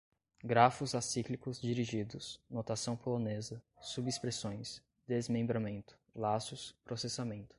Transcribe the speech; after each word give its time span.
grafos 0.43 0.95
acíclicos 0.95 1.61
dirigidos, 1.61 2.41
notação 2.49 2.97
polonesa, 2.97 3.61
subexpressões, 3.79 4.81
desmembramento, 5.07 5.97
laços, 6.15 6.75
processamento 6.83 7.49